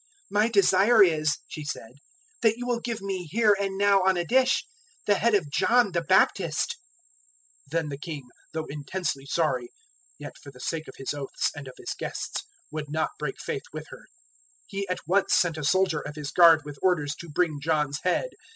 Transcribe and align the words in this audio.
"My 0.31 0.47
desire 0.49 1.03
is," 1.03 1.37
she 1.47 1.63
said, 1.63 1.91
"that 2.41 2.57
you 2.57 2.65
will 2.65 2.79
give 2.79 3.03
me, 3.03 3.27
here 3.29 3.55
and 3.59 3.77
now, 3.77 3.99
on 4.01 4.17
a 4.17 4.25
dish, 4.25 4.65
the 5.05 5.13
head 5.19 5.35
of 5.35 5.51
John 5.51 5.91
the 5.91 6.01
Baptist." 6.01 6.75
006:026 7.69 7.69
Then 7.69 7.89
the 7.89 7.97
King, 7.99 8.23
though 8.51 8.65
intensely 8.65 9.27
sorry, 9.27 9.69
yet 10.17 10.37
for 10.41 10.49
the 10.49 10.59
sake 10.59 10.87
of 10.87 10.95
his 10.97 11.13
oaths, 11.13 11.51
and 11.55 11.67
of 11.67 11.75
his 11.77 11.93
guests, 11.93 12.43
would 12.71 12.89
not 12.89 13.11
break 13.19 13.35
faith 13.39 13.65
with 13.73 13.85
her. 13.89 14.05
006:027 14.69 14.69
He 14.69 14.87
at 14.89 14.99
once 15.05 15.35
sent 15.35 15.57
a 15.59 15.63
soldier 15.63 15.99
of 15.99 16.15
his 16.15 16.31
guard 16.31 16.61
with 16.65 16.79
orders 16.81 17.13
to 17.19 17.29
bring 17.29 17.61
John's 17.61 17.99
head. 18.01 18.31